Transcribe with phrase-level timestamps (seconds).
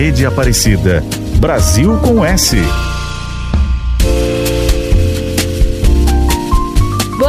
[0.00, 1.04] Rede Aparecida.
[1.38, 2.56] Brasil com S.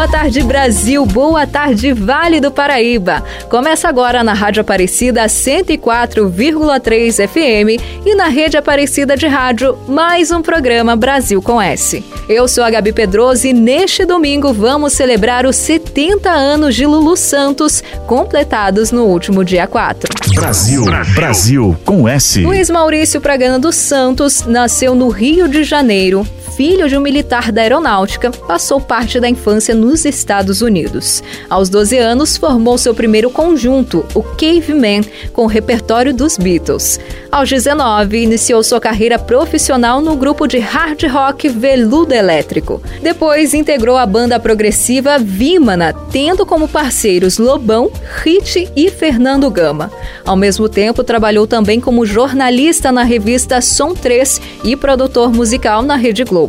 [0.02, 1.06] Boa tarde, Brasil.
[1.06, 3.24] Boa tarde, Vale do Paraíba.
[3.48, 10.42] Começa agora na Rádio Aparecida 104,3 FM e na Rede Aparecida de Rádio, mais um
[10.42, 12.04] programa Brasil com S.
[12.28, 17.16] Eu sou a Gabi Pedroso e neste domingo vamos celebrar os 70 anos de Lulu
[17.16, 20.10] Santos, completados no último dia 4.
[20.34, 22.42] Brasil, Brasil, com S.
[22.42, 27.62] Luiz Maurício Pragana dos Santos nasceu no Rio de Janeiro, filho de um militar da
[27.62, 31.24] aeronáutica, passou parte da infância nos Estados Unidos.
[31.50, 35.02] Aos 12 anos, formou seu primeiro conjunto, o Caveman,
[35.34, 37.00] com o repertório dos Beatles.
[37.32, 42.82] Aos 19, iniciou sua carreira profissional no grupo de hard rock Veludo Elétrico.
[43.02, 47.92] Depois, integrou a banda progressiva Vimana, tendo como parceiros Lobão,
[48.24, 49.90] Hit e Fernando Gama.
[50.26, 55.96] Ao mesmo tempo, trabalhou também como jornalista na revista Som 3 e produtor musical na
[55.96, 56.41] Rede Globo.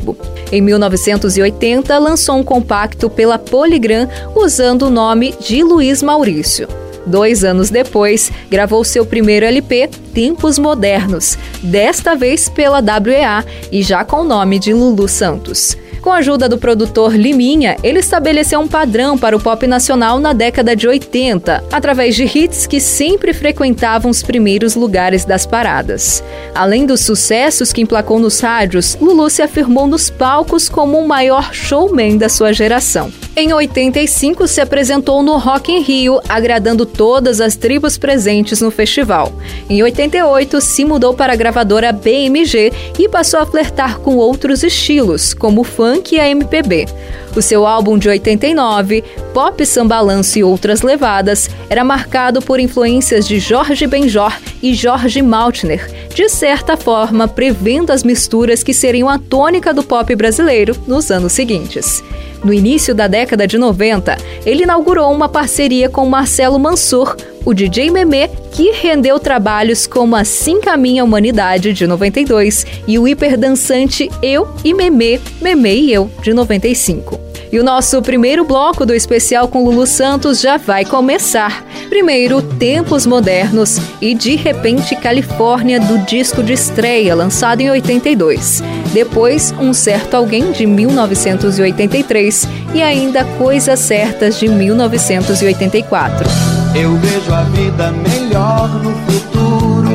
[0.51, 6.69] Em 1980, lançou um compacto pela Polygram usando o nome de Luiz Maurício.
[7.05, 14.05] Dois anos depois, gravou seu primeiro LP, Tempos Modernos, desta vez pela WEA e já
[14.05, 15.77] com o nome de Lulu Santos.
[16.03, 20.33] Com a ajuda do produtor Liminha, ele estabeleceu um padrão para o pop nacional na
[20.33, 26.21] década de 80, através de hits que sempre frequentavam os primeiros lugares das paradas.
[26.57, 31.55] Além dos sucessos que emplacou nos rádios, Lulu se afirmou nos palcos como o maior
[31.55, 33.13] showman da sua geração.
[33.35, 39.33] Em 85, se apresentou no Rock in Rio, agradando todas as tribos presentes no festival.
[39.71, 45.33] Em 88, se mudou para a gravadora BMG e passou a flertar com outros estilos,
[45.33, 46.87] como o funk e a MPB.
[47.35, 53.39] O seu álbum de 89, Pop Sambalanço e Outras Levadas, era marcado por influências de
[53.39, 54.33] Jorge Benjor
[54.63, 60.15] e Jorge Maltner, de certa forma prevendo as misturas que seriam a tônica do pop
[60.15, 62.05] brasileiro nos anos seguintes.
[62.45, 67.91] No início da década de 90, ele inaugurou uma parceria com Marcelo Mansur, o DJ
[67.91, 74.49] Memê, que rendeu trabalhos como Assim Caminha a Humanidade, de 92, e o hiperdançante Eu
[74.65, 77.32] e Memê, Memê e Eu, de 95.
[77.53, 81.63] E o nosso primeiro bloco do especial com Lulu Santos já vai começar.
[81.91, 88.63] Primeiro, Tempos Modernos e De Repente Califórnia, do disco de estreia, lançado em 82.
[88.95, 92.49] Depois, Um Certo Alguém, de 1983.
[92.73, 96.27] E ainda Coisas Certas, de 1984.
[96.75, 99.91] Eu vejo a vida melhor no futuro.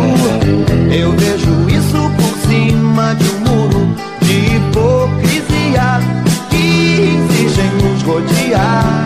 [0.95, 3.36] Eu vejo isso por cima de um
[8.07, 9.05] rodear.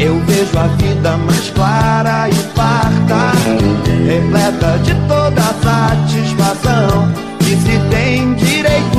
[0.00, 3.32] Eu vejo a vida mais clara e farta,
[4.04, 7.12] repleta de toda satisfação.
[7.38, 8.98] Que se tem direito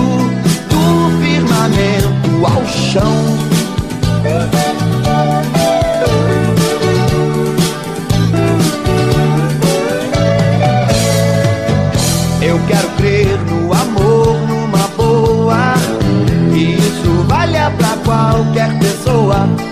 [0.69, 3.38] do firmamento ao chão.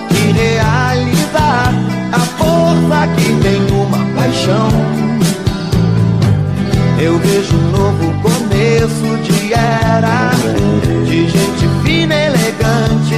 [0.09, 1.73] Que realizar
[2.11, 4.69] a força que tem uma paixão.
[6.99, 10.31] Eu vejo um novo começo de era
[11.05, 13.15] de gente fina, elegante,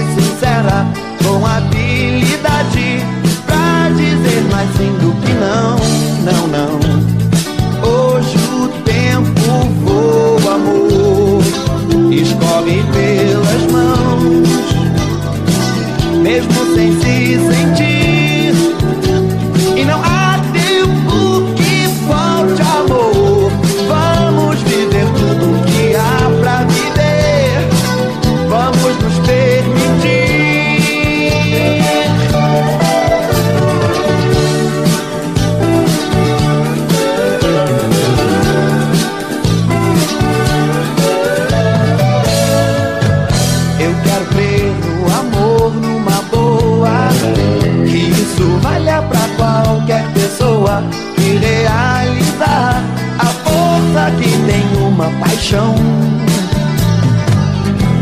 [55.49, 55.75] paixão.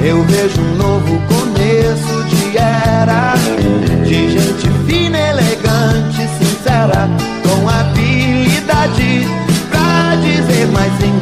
[0.04, 3.34] Eu vejo um novo começo de era
[4.06, 7.10] de gente fina, elegante, sincera,
[7.44, 9.28] com habilidade
[9.70, 11.17] pra dizer mais sim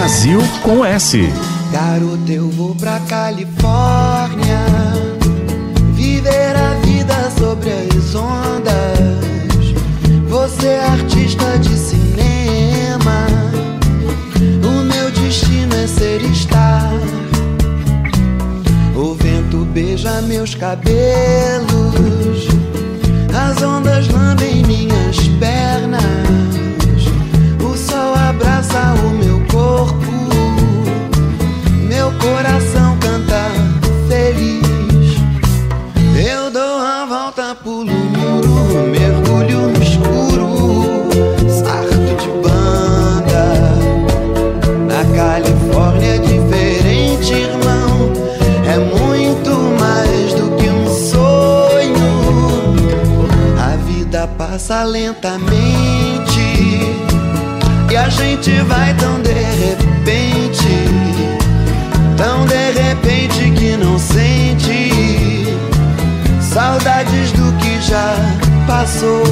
[0.00, 1.28] Brasil com S.
[1.70, 4.64] Garoto, eu vou pra Califórnia
[5.92, 9.74] Viver a vida sobre as ondas.
[10.26, 13.26] Você é artista de cinema.
[14.64, 16.90] O meu destino é ser estar
[18.96, 22.48] O vento beija meus cabelos.
[23.36, 26.00] As ondas lambem minhas pernas.
[27.62, 29.19] O sol abraça o meu
[54.70, 55.50] passa lentamente
[57.90, 60.68] e a gente vai tão de repente.
[62.16, 65.44] Tão de repente que não sente
[66.40, 68.14] saudades do que já
[68.68, 69.24] passou.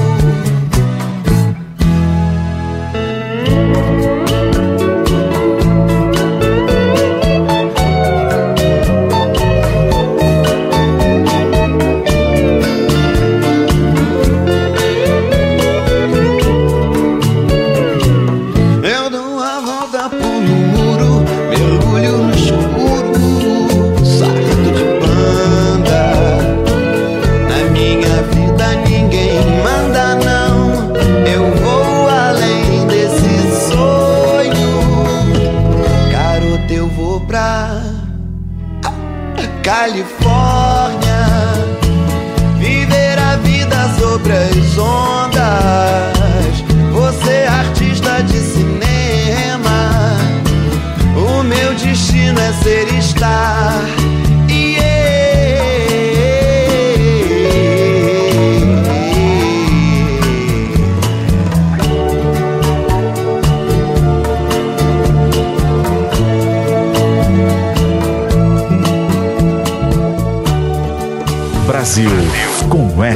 [39.69, 41.27] Califórnia.
[42.57, 45.18] Viver a vida sobre as ondas.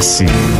[0.03, 0.52] Com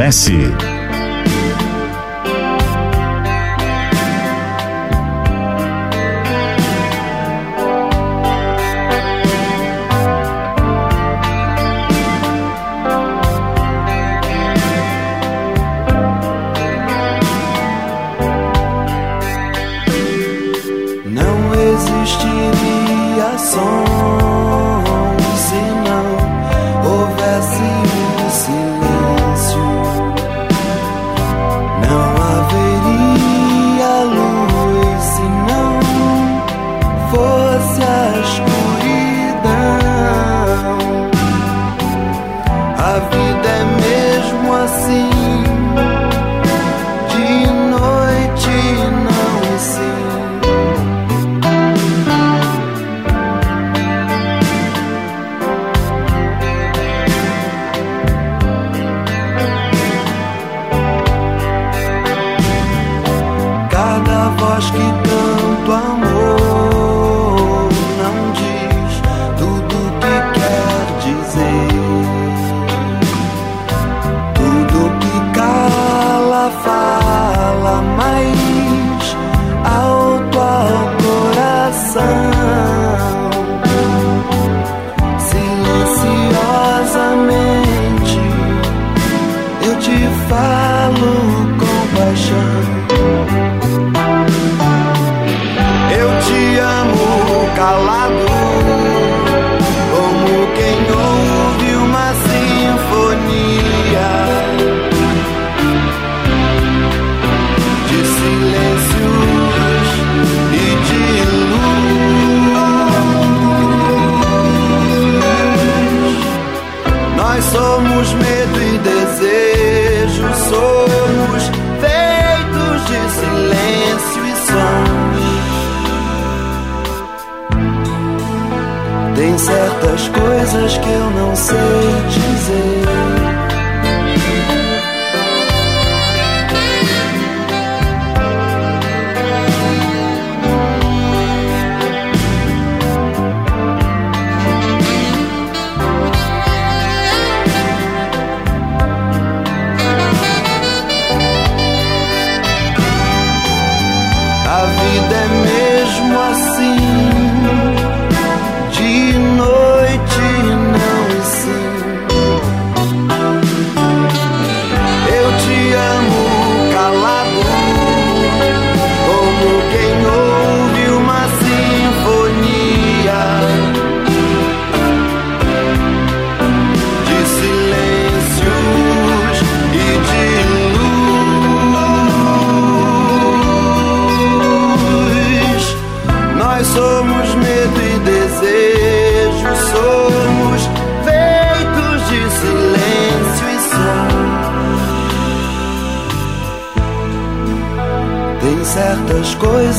[0.00, 0.67] S.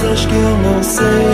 [0.09, 1.28] coisas que eu não sei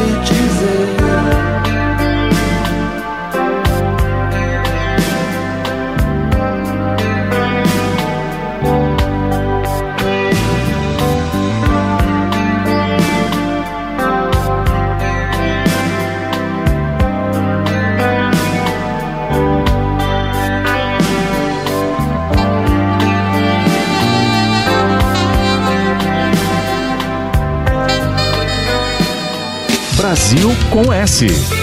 [31.18, 31.55] com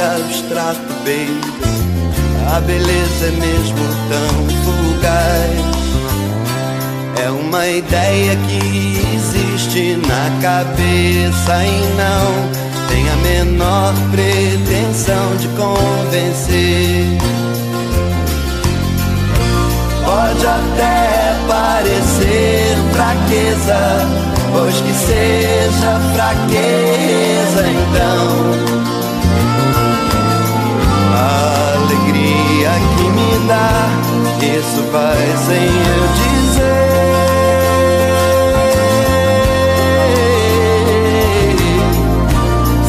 [0.00, 1.28] Abstrato bem.
[2.52, 3.78] A beleza é mesmo
[4.08, 5.74] tão fugaz.
[7.24, 17.18] É uma ideia que existe na cabeça e não tem a menor pretensão de convencer.
[20.04, 24.08] Pode até parecer fraqueza,
[24.52, 28.83] pois que seja fraqueza então.
[32.96, 33.88] que me dá,
[34.40, 36.94] isso vai sem eu dizer.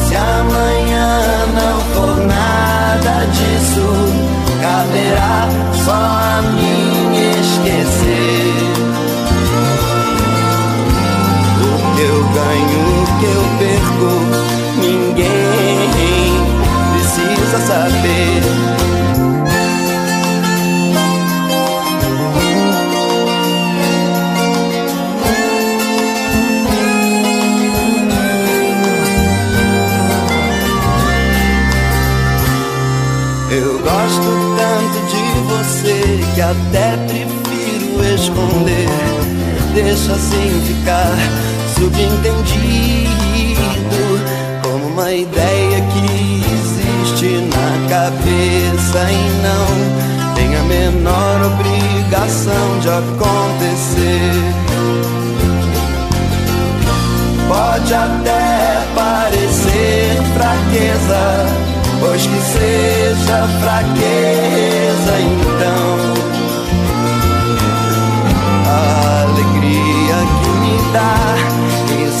[0.06, 3.86] Se amanhã não for nada disso,
[4.60, 5.48] caberá
[5.84, 8.54] só a mim esquecer.
[11.62, 14.10] O que eu ganho, o que eu perco,
[14.80, 15.86] ninguém
[16.92, 18.65] precisa saber.
[35.66, 38.88] você que até prefiro esconder.
[39.74, 41.12] Deixa assim ficar
[41.76, 43.10] subentendido
[44.62, 49.66] como uma ideia que existe na cabeça e não
[50.34, 54.66] tem a menor obrigação de acontecer
[57.48, 61.46] pode até parecer fraqueza,
[62.00, 65.55] pois que seja fraqueza.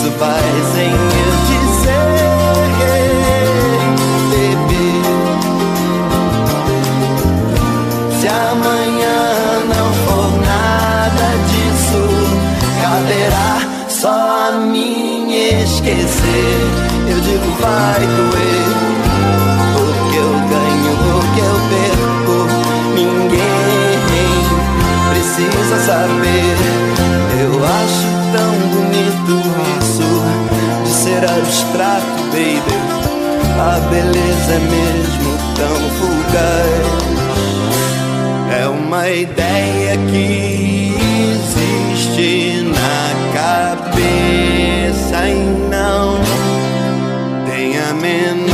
[0.06, 0.42] isso vai
[0.72, 2.16] sem eu dizer,
[4.30, 4.88] bebê.
[8.20, 9.18] Se amanhã
[9.68, 12.02] não for nada disso,
[12.82, 13.52] caberá
[13.88, 16.56] só a mim esquecer.
[17.08, 18.68] Eu digo, vai doer,
[19.74, 22.36] porque eu ganho, porque eu perco.
[22.94, 23.96] Ninguém
[25.10, 26.56] precisa saber,
[27.40, 28.15] eu acho
[28.76, 29.40] bonito
[29.80, 30.08] isso
[30.84, 32.76] de ser abstrato, baby.
[33.58, 37.06] A beleza é mesmo tão fugaz.
[38.60, 40.94] É uma ideia que
[41.32, 45.34] existe na cabeça e
[45.70, 46.20] não
[47.46, 48.45] tem a menor.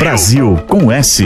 [0.00, 1.22] Brasil, com S.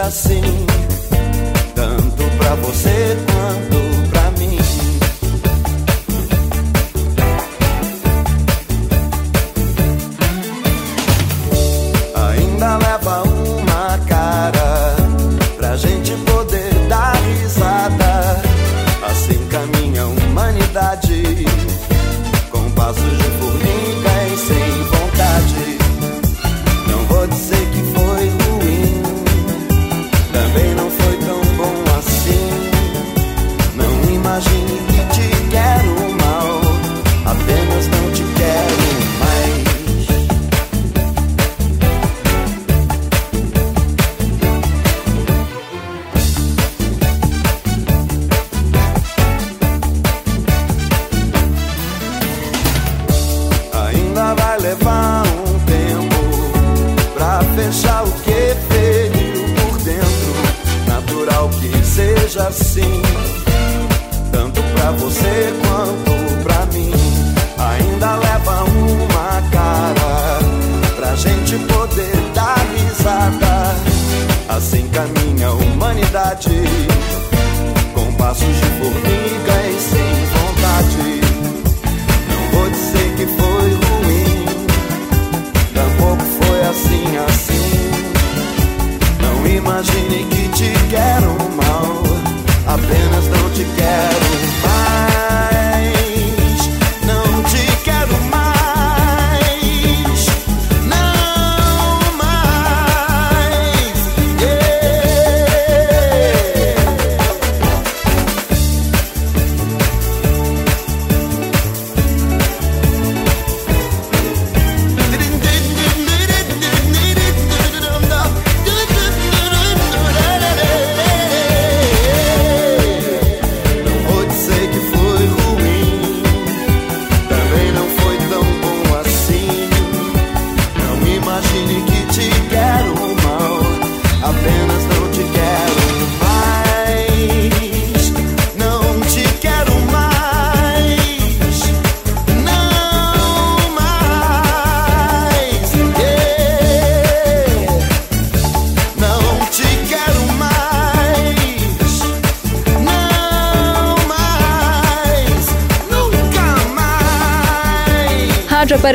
[0.00, 0.40] Assim,
[1.78, 3.87] tanto pra você quanto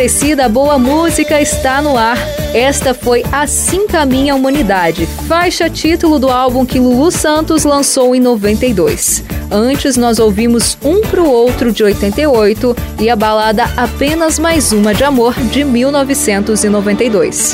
[0.04, 2.18] Aparecida, boa música está no ar.
[2.54, 8.20] Esta foi Assim Caminha a Humanidade, faixa título do álbum que Lulu Santos lançou em
[8.20, 9.24] 92.
[9.50, 15.06] Antes nós ouvimos Um Pro Outro de 88 e a balada Apenas Mais Uma de
[15.06, 17.54] Amor de 1992.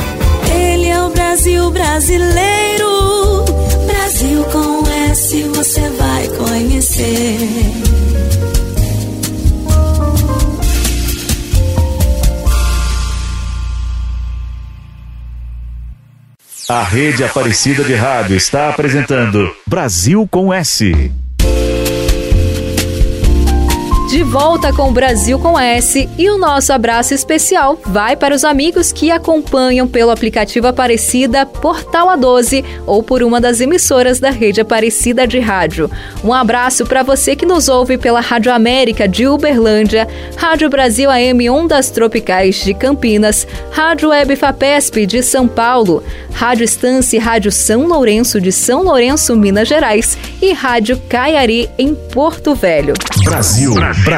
[0.51, 3.45] Ele é o Brasil brasileiro.
[3.85, 7.88] Brasil com S você vai conhecer.
[16.69, 21.11] A rede Aparecida de Rádio está apresentando Brasil com S.
[24.19, 28.43] De volta com o Brasil com S e o nosso abraço especial vai para os
[28.43, 34.59] amigos que acompanham pelo aplicativo Aparecida Portal A12 ou por uma das emissoras da rede
[34.59, 35.89] Aparecida de Rádio.
[36.21, 40.05] Um abraço para você que nos ouve pela Rádio América de Uberlândia,
[40.35, 46.03] Rádio Brasil AM Ondas Tropicais de Campinas, Rádio Web Fapesp de São Paulo,
[46.33, 51.95] Rádio Estância e Rádio São Lourenço de São Lourenço, Minas Gerais e Rádio Caiari em
[51.95, 52.95] Porto Velho.
[53.23, 54.08] Brasil, Brasil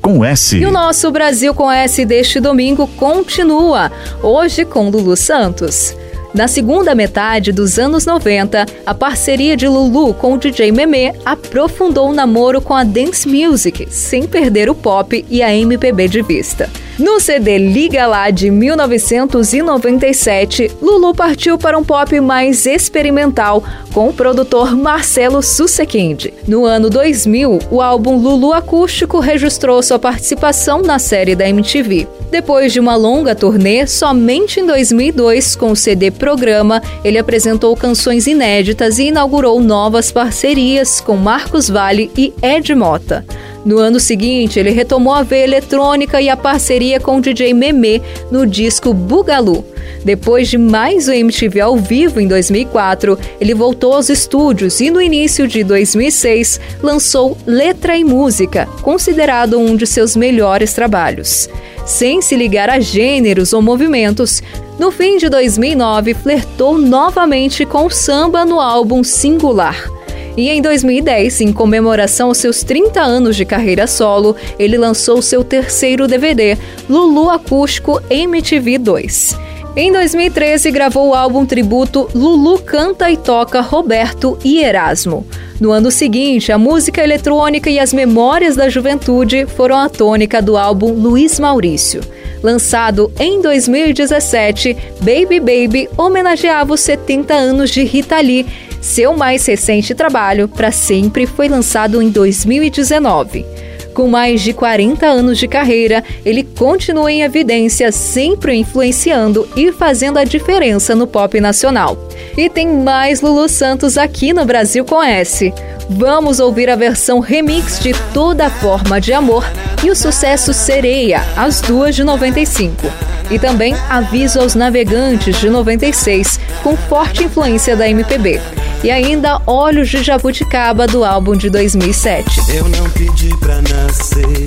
[0.00, 0.56] com S.
[0.56, 5.94] E o nosso Brasil com S deste domingo continua, hoje com Lulu Santos.
[6.32, 12.08] Na segunda metade dos anos 90, a parceria de Lulu com o DJ Meme aprofundou
[12.08, 16.70] o namoro com a dance music, sem perder o pop e a MPB de vista.
[16.98, 24.14] No CD Liga Lá de 1997, Lulu partiu para um pop mais experimental com o
[24.14, 26.28] produtor Marcelo Sussekind.
[26.48, 32.08] No ano 2000, o álbum Lulu Acústico registrou sua participação na série da MTV.
[32.30, 38.26] Depois de uma longa turnê, somente em 2002, com o CD Programa, ele apresentou canções
[38.26, 43.22] inéditas e inaugurou novas parcerias com Marcos Vale e Ed Mota.
[43.66, 48.00] No ano seguinte, ele retomou a veia eletrônica e a parceria com o DJ Meme
[48.30, 49.64] no disco Bugalu.
[50.04, 55.02] Depois de mais o MTV ao vivo em 2004, ele voltou aos estúdios e no
[55.02, 61.50] início de 2006 lançou Letra e Música, considerado um de seus melhores trabalhos.
[61.84, 64.44] Sem se ligar a gêneros ou movimentos,
[64.78, 69.90] no fim de 2009 flertou novamente com o samba no álbum Singular.
[70.36, 75.42] E em 2010, em comemoração aos seus 30 anos de carreira solo, ele lançou seu
[75.42, 79.46] terceiro DVD, Lulu Acústico MTV 2.
[79.78, 85.26] Em 2013, gravou o álbum tributo Lulu Canta e Toca Roberto e Erasmo.
[85.60, 90.56] No ano seguinte, a música eletrônica e as memórias da juventude foram a tônica do
[90.56, 92.00] álbum Luiz Maurício.
[92.42, 98.46] Lançado em 2017, Baby Baby homenageava os 70 anos de Rita Lee
[98.86, 103.44] seu mais recente trabalho, Para Sempre, foi lançado em 2019.
[103.92, 110.18] Com mais de 40 anos de carreira, ele continua em evidência, sempre influenciando e fazendo
[110.18, 112.05] a diferença no pop nacional.
[112.36, 115.52] E tem mais Lulu Santos aqui no Brasil com S.
[115.88, 119.44] Vamos ouvir a versão remix de Toda Forma de Amor
[119.84, 122.86] e o sucesso Sereia, as duas de 95.
[123.30, 128.40] E também Aviso aos Navegantes de 96, com forte influência da MPB
[128.82, 132.54] e ainda Olhos de Jabuticaba do álbum de 2007.
[132.54, 134.46] Eu não pedi pra nascer,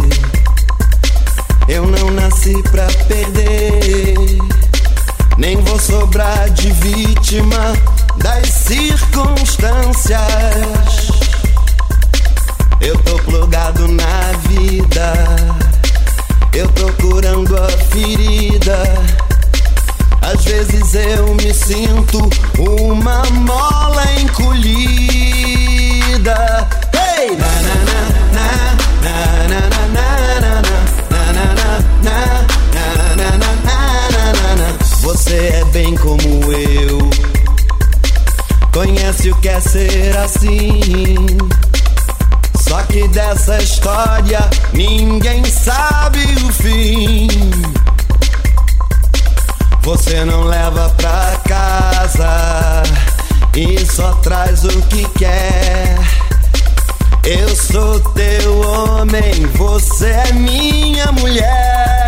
[1.67, 4.38] eu não nasci pra perder,
[5.39, 7.73] nem vou sobrar de vítima
[8.17, 10.19] das circunstâncias.
[12.80, 15.13] Eu tô plugado na vida,
[16.54, 18.84] eu tô curando a ferida
[20.32, 24.78] às vezes eu me sinto uma mola encolhida.
[26.93, 27.36] Hey!
[27.36, 27.75] Na, na,
[28.36, 28.49] na,
[29.02, 31.47] na, na, na, na, na,
[32.04, 32.38] na,
[35.10, 37.10] Você é bem como eu.
[38.72, 41.15] Conhece o que é ser assim.
[42.60, 44.39] Só que dessa história
[44.72, 47.28] ninguém sabe o fim.
[49.82, 52.84] Você não leva pra casa
[53.56, 55.98] e só traz o que quer.
[57.24, 61.98] Eu sou teu homem, você é minha mulher.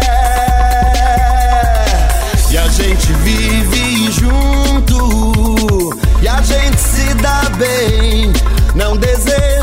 [2.71, 5.89] E a gente vive junto,
[6.21, 8.31] e a gente se dá bem.
[8.75, 9.53] Não desejamos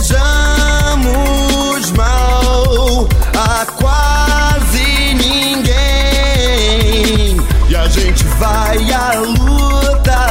[1.93, 5.39] mal a quase ninguém
[7.89, 10.27] gente vai à luta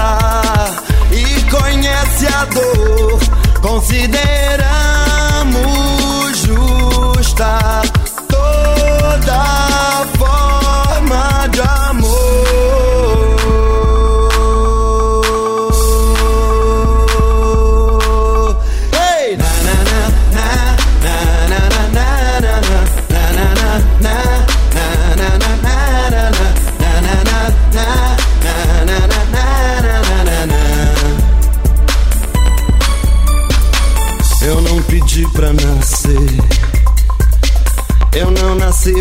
[1.11, 3.19] e conhece a dor.
[3.61, 4.66] Consideramos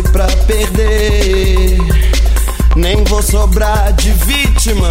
[0.03, 1.77] pra perder.
[2.75, 4.89] Nem vou sobrar de vítima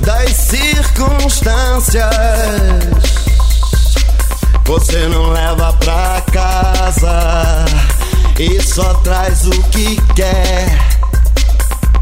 [0.00, 2.04] das circunstâncias.
[4.64, 7.64] Você não leva pra casa
[8.38, 10.78] e só traz o que quer.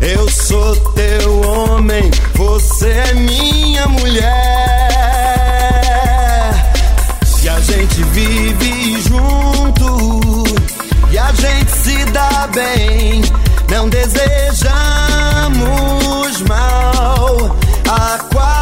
[0.00, 4.28] Eu sou teu homem, você é minha mulher.
[7.42, 8.77] E a gente vive
[11.28, 13.22] a gente se dá bem.
[13.70, 14.40] Não desejamos
[16.42, 18.57] mal a quase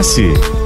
[0.00, 0.59] com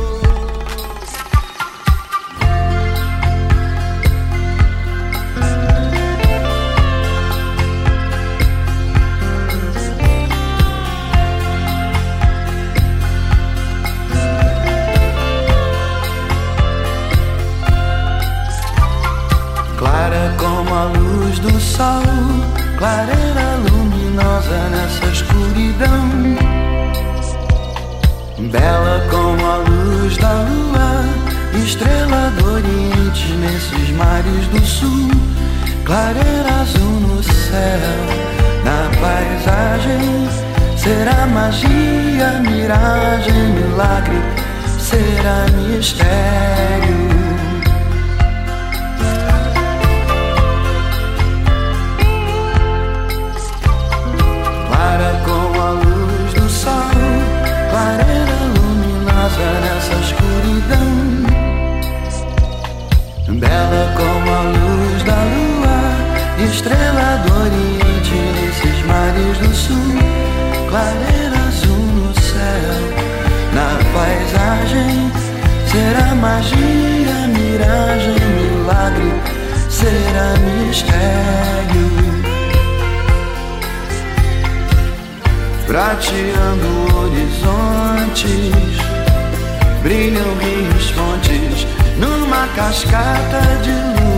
[78.94, 81.44] milagre, será mistério.
[85.66, 88.78] prateando horizontes,
[89.82, 91.66] brilham rios, fontes
[91.98, 94.14] numa cascata de luz.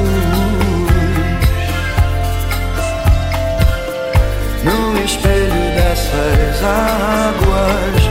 [4.64, 8.02] No espelho dessas águas,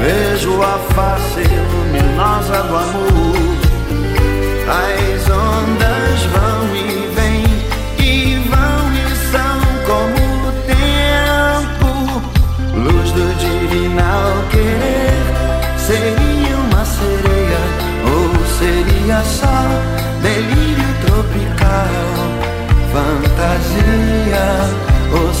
[0.00, 1.42] vejo a face
[1.72, 3.56] luminosa do amor.
[4.68, 5.28] As
[19.16, 19.46] seria só
[20.20, 21.88] delírio tropical,
[22.92, 24.46] fantasia
[25.12, 25.32] ou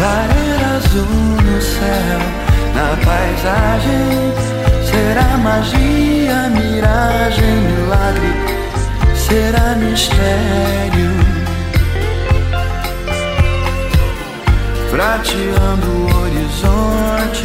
[0.00, 1.04] Clareira azul
[1.44, 2.20] no céu,
[2.74, 4.32] na paisagem.
[4.82, 8.32] Será magia, miragem, milagre,
[9.14, 11.10] será mistério.
[14.90, 17.44] prateando horizontes,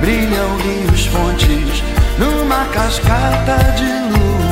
[0.00, 1.82] brilham rios, fontes
[2.18, 4.45] numa cascata de luz.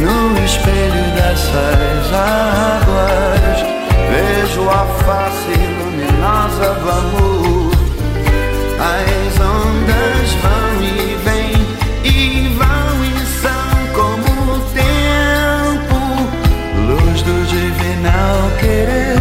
[0.00, 3.58] No espelho dessas águas,
[4.10, 7.70] vejo a face luminosa do amor.
[8.80, 11.52] As ondas vão e vêm
[12.02, 13.06] e vão e
[13.42, 15.98] são como o tempo.
[16.86, 19.20] Luz do divinal querer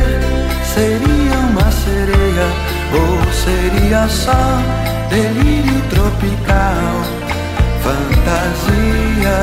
[0.63, 2.47] seria uma sereia
[2.93, 4.43] ou seria só
[5.09, 7.03] delírio tropical,
[7.83, 9.39] fantasia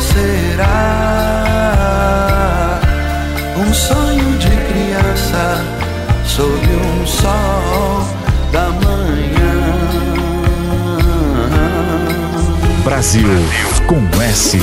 [0.00, 0.78] será
[3.56, 5.64] um sonho de criança
[6.24, 8.06] sob um sol
[8.52, 8.98] da manhã?
[12.84, 13.28] Brasil
[13.86, 14.58] com S.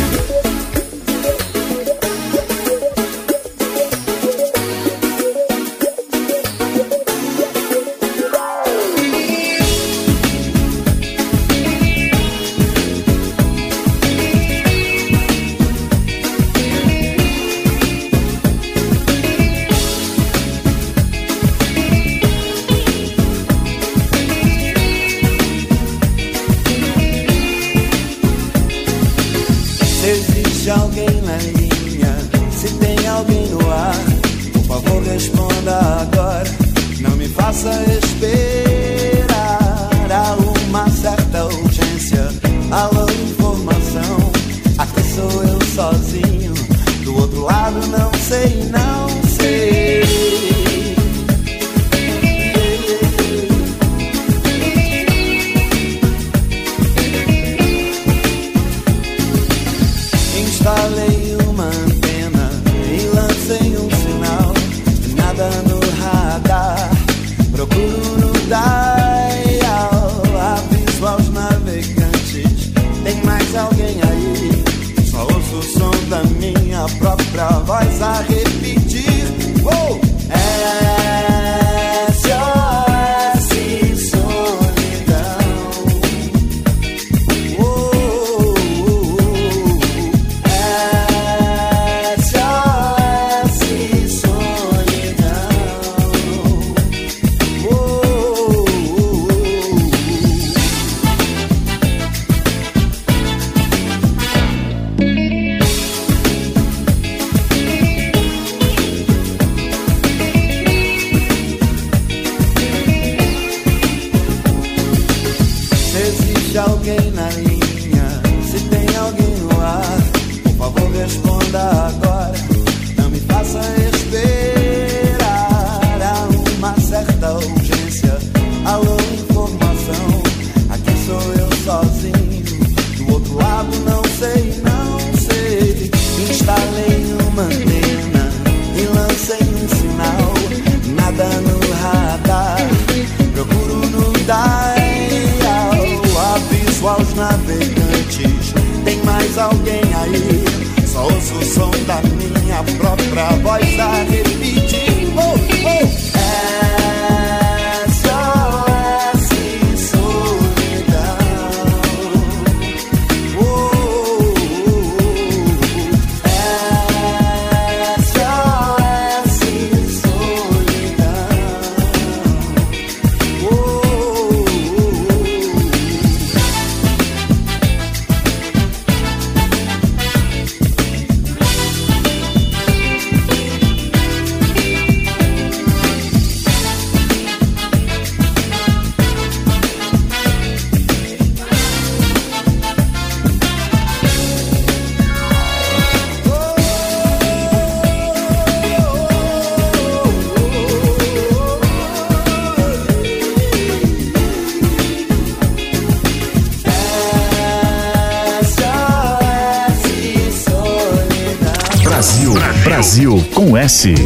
[213.65, 214.04] Brasil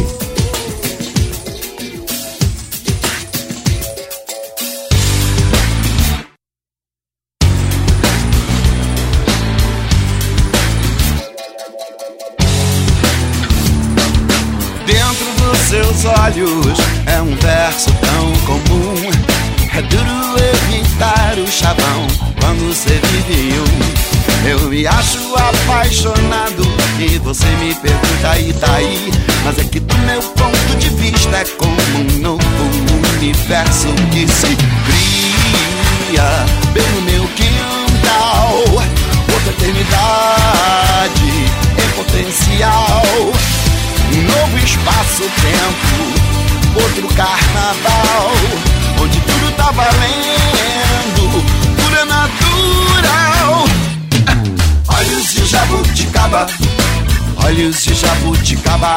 [57.50, 58.96] olhos de jabuticaba,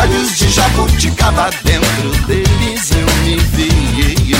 [0.00, 4.34] olhos de jabuticaba, dentro deles eu me vi.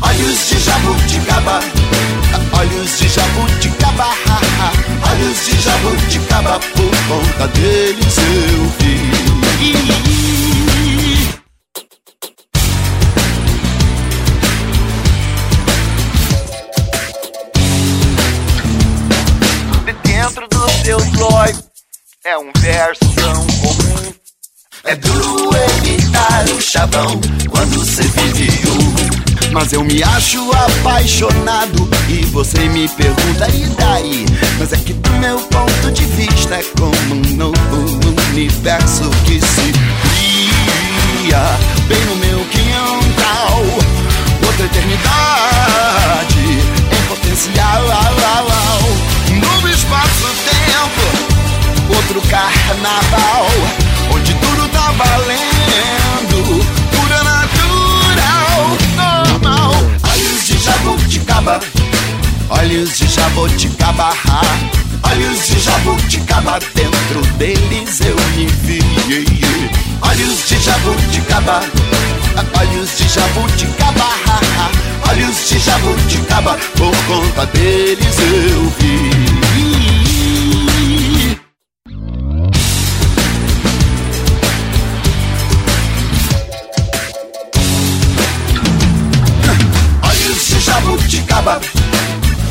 [0.00, 1.60] Olhos de jabuticaba,
[2.58, 4.08] olhos de jabuticaba,
[5.10, 10.23] olhos de jabuticaba, por conta deles eu vi.
[22.24, 24.14] É um verso tão comum.
[24.84, 27.20] É duro evitar o chavão
[27.50, 29.52] quando você vive um.
[29.52, 34.26] Mas eu me acho apaixonado e você me pergunta e daí?
[34.58, 39.72] Mas é que do meu ponto de vista é como um novo universo que se
[41.20, 41.42] cria
[41.86, 43.60] bem no meu quintal.
[44.46, 47.74] Outra eternidade em potencial.
[52.14, 53.46] Outro carnaval,
[54.12, 59.74] onde tudo tá valendo, pura natural, normal.
[60.12, 61.60] Olhos de jabuticaba,
[62.50, 64.10] olhos de jabuticaba,
[65.02, 68.80] olhos de jabuticaba, dentro deles eu me vi.
[70.02, 71.62] Olhos de jabuticaba,
[72.60, 74.06] olhos de jabuticaba,
[75.10, 79.23] olhos de jabuticaba, por conta deles eu vi.
[91.44, 91.60] jabuticaba,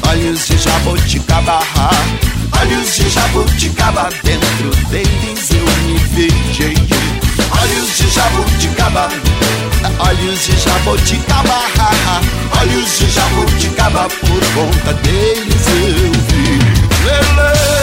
[0.10, 1.60] olhos de jabuticaba,
[2.62, 6.78] olhos de jabuticaba, dentro deles eu me vejei.
[7.62, 9.10] Olhos de jabuticaba,
[10.00, 11.60] olhos de jabuticaba,
[12.62, 16.60] olhos de jabuticaba, por conta deles eu vi.
[17.04, 17.83] Lele.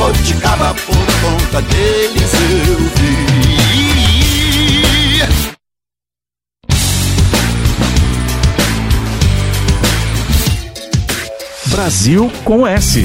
[0.00, 3.20] Jabuticaba por conta deles eu vi.
[11.66, 13.02] Brasil com S.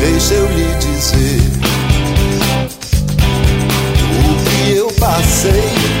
[0.00, 1.42] Deixa eu lhe dizer
[4.14, 5.98] o que eu passei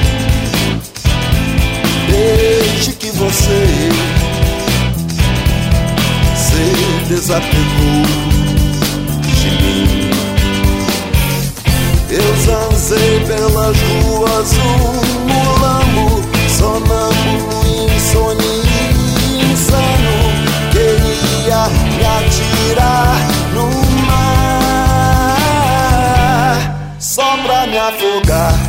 [2.78, 3.90] desde que você
[6.36, 6.64] se
[7.08, 8.06] desapegou
[9.34, 10.10] de mim.
[12.08, 14.92] Eu zanzei pelas ruas um
[15.26, 16.22] mulambo,
[16.56, 18.62] sonâmbulo, insônia,
[19.50, 20.16] insano.
[20.70, 21.62] Queria
[21.96, 23.18] me atirar
[23.54, 23.66] no
[24.06, 25.38] mar
[27.00, 28.67] só pra me afogar.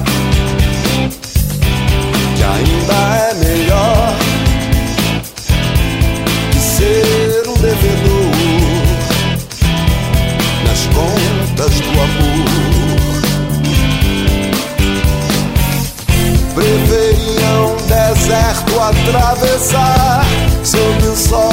[18.90, 20.26] atravessar
[20.64, 21.49] sob o sol.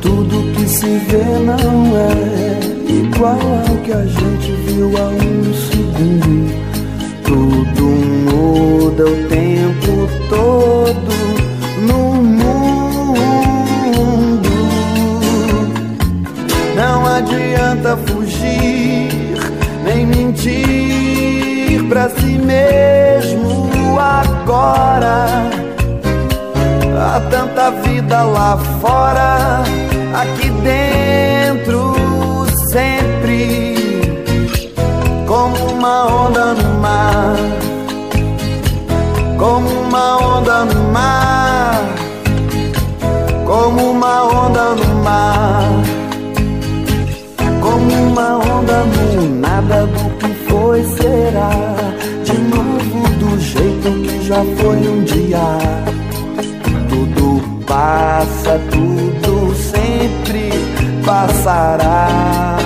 [0.00, 6.54] Tudo que se vê não é igual ao que a gente viu há um segundo.
[7.24, 7.84] Tudo
[8.30, 11.12] muda o tempo todo
[11.80, 12.52] no mundo.
[16.76, 19.08] Não adianta fugir,
[19.84, 25.63] nem mentir pra si mesmo agora.
[27.06, 29.62] Há tanta vida lá fora,
[30.14, 31.94] aqui dentro
[32.72, 33.74] sempre
[35.26, 37.36] como uma onda no mar,
[39.38, 41.84] como uma onda no mar,
[43.46, 45.62] como uma onda no mar,
[47.60, 51.50] como uma onda no nada do que foi será,
[52.24, 55.63] de novo do jeito que já foi um dia.
[58.24, 60.48] Passa, tudo sempre
[61.04, 62.56] passará.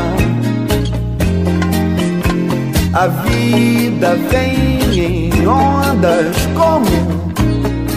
[2.95, 6.87] A vida vem em ondas como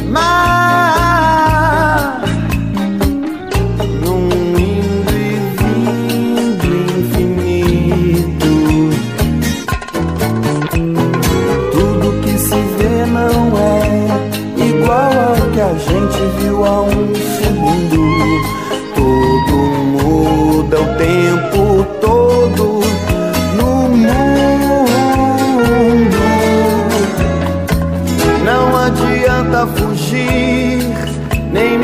[0.10, 0.52] mar,
[4.04, 8.54] num indo e vindo infinito.
[11.72, 13.70] Tudo que se vê não é
[14.66, 17.01] igual ao que a gente viu há um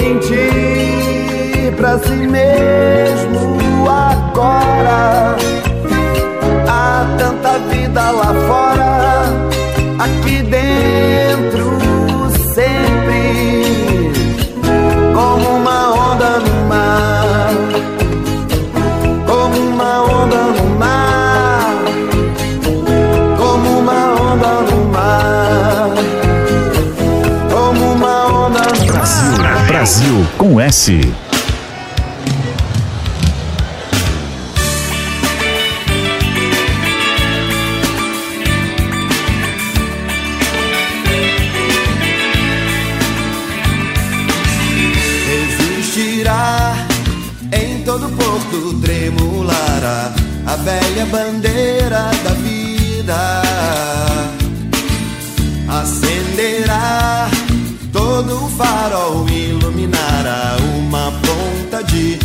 [0.08, 5.36] mentir pra si mesmo agora.
[6.68, 8.77] Há tanta vida lá fora,
[29.88, 31.00] Brasil com S.
[45.32, 46.76] Existirá
[47.54, 50.14] em todo porto tremulará
[50.48, 53.42] a velha bandeira da vida.
[55.70, 57.30] Acenderá
[57.94, 59.27] todo farol,
[61.88, 62.20] de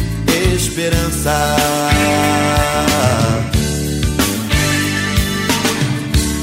[0.54, 1.56] esperança.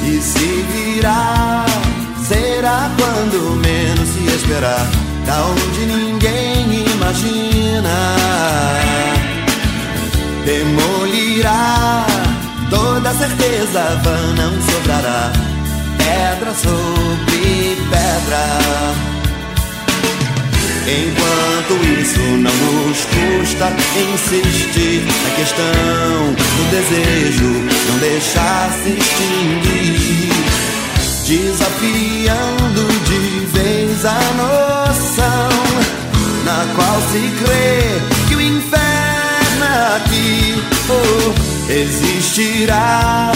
[0.05, 1.65] E se virá,
[2.27, 4.87] será quando menos se esperar,
[5.25, 8.15] da onde ninguém imagina.
[10.45, 12.05] Demolirá
[12.69, 15.31] toda certeza, vã não sobrará,
[15.97, 19.08] pedra sobre pedra.
[20.89, 23.71] Enquanto isso não nos custa
[24.11, 27.45] insistir na questão do desejo,
[27.89, 30.33] não deixar se extinguir,
[31.27, 35.49] desafiando de vez a noção
[36.43, 39.65] na qual se crê que o inferno
[39.95, 40.55] aqui
[40.89, 43.31] oh, existirá.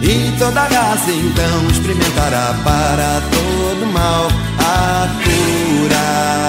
[0.00, 4.28] E toda raça então experimentará para todo mal
[4.58, 6.45] a cura.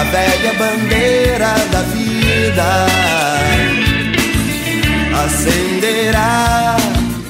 [0.00, 2.86] A velha bandeira da vida.
[5.24, 6.76] Acenderá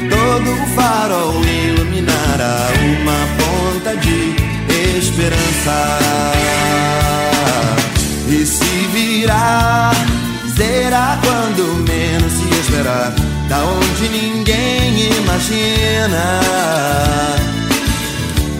[0.09, 2.69] todo o farol iluminará
[3.01, 4.37] uma ponta de
[4.99, 5.99] esperança.
[8.29, 9.91] E se virá
[10.57, 13.13] será quando menos se esperar
[13.49, 16.41] da onde ninguém imagina.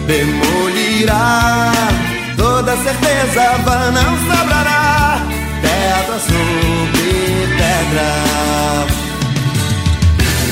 [0.05, 1.71] Demolirá
[2.61, 3.57] toda certeza
[3.91, 5.19] não sobrará
[5.63, 8.09] pedra sobre pedra.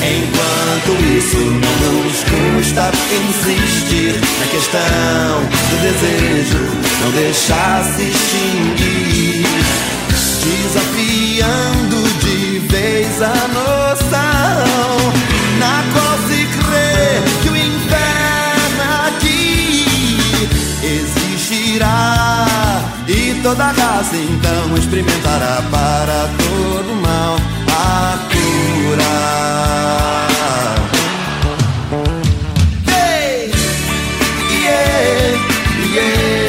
[0.02, 5.34] Enquanto isso não nos custa insistir na questão
[5.70, 6.62] do desejo,
[7.00, 9.46] não deixar se extinguir,
[10.42, 14.60] desafiando de vez a noção
[15.60, 15.84] na
[23.42, 27.36] toda raça então experimentará para todo mal
[27.68, 29.10] a cura.
[32.86, 33.50] Hey!
[34.50, 35.38] Yeah,
[35.94, 36.39] yeah,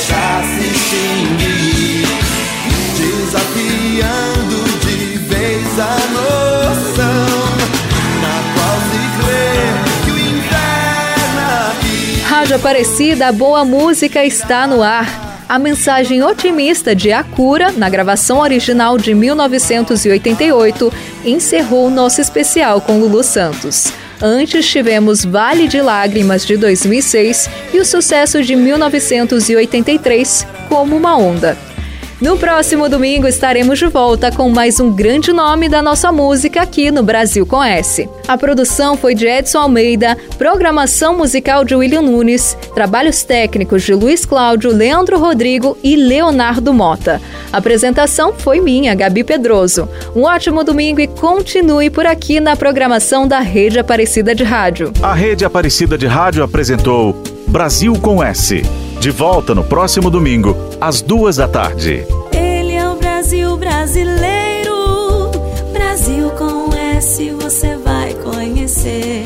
[0.00, 2.06] deixar se extinguir,
[2.96, 7.28] desafiando de vez a noção
[8.22, 9.52] na qual se crê
[10.04, 15.28] que o inferno aqui Rádio Aparecida, boa música está no ar.
[15.46, 20.92] A mensagem otimista de A Cura, na gravação original de 1988,
[21.24, 23.92] encerrou nosso especial com Lulu Santos.
[24.22, 31.56] Antes tivemos Vale de Lágrimas de 2006 e o sucesso de 1983, Como uma Onda.
[32.20, 36.90] No próximo domingo estaremos de volta com mais um grande nome da nossa música aqui
[36.90, 38.06] no Brasil com S.
[38.28, 44.26] A produção foi de Edson Almeida, programação musical de William Nunes, trabalhos técnicos de Luiz
[44.26, 47.22] Cláudio, Leandro Rodrigo e Leonardo Mota.
[47.50, 49.88] A apresentação foi minha, Gabi Pedroso.
[50.14, 54.92] Um ótimo domingo e continue por aqui na programação da Rede Aparecida de Rádio.
[55.02, 57.16] A Rede Aparecida de Rádio apresentou
[57.48, 58.62] Brasil com S.
[59.00, 62.06] De volta no próximo domingo, às duas da tarde.
[62.34, 65.30] Ele é o Brasil brasileiro.
[65.72, 69.19] Brasil com S você vai conhecer.